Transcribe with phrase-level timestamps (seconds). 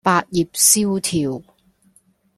[0.03, 1.43] 百業蕭條